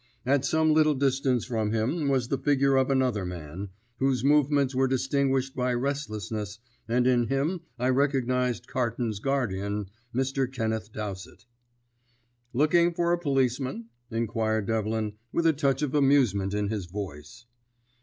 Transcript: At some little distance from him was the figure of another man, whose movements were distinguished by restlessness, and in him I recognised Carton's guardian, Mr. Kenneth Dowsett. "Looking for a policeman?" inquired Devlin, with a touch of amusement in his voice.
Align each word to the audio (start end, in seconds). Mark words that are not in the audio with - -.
At 0.25 0.43
some 0.43 0.73
little 0.73 0.95
distance 0.95 1.45
from 1.45 1.69
him 1.73 2.07
was 2.07 2.29
the 2.29 2.37
figure 2.39 2.75
of 2.75 2.89
another 2.89 3.23
man, 3.23 3.69
whose 3.99 4.23
movements 4.23 4.73
were 4.73 4.87
distinguished 4.87 5.55
by 5.55 5.75
restlessness, 5.75 6.57
and 6.87 7.05
in 7.05 7.27
him 7.27 7.61
I 7.77 7.89
recognised 7.89 8.65
Carton's 8.65 9.19
guardian, 9.19 9.91
Mr. 10.11 10.51
Kenneth 10.51 10.91
Dowsett. 10.91 11.45
"Looking 12.51 12.95
for 12.95 13.13
a 13.13 13.19
policeman?" 13.19 13.89
inquired 14.09 14.65
Devlin, 14.65 15.17
with 15.31 15.45
a 15.45 15.53
touch 15.53 15.83
of 15.83 15.93
amusement 15.93 16.55
in 16.55 16.69
his 16.69 16.87
voice. 16.87 17.45